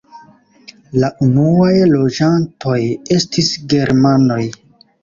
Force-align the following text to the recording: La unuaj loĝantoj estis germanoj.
La 1.03 1.09
unuaj 1.27 1.75
loĝantoj 1.91 2.81
estis 3.21 3.55
germanoj. 3.77 4.45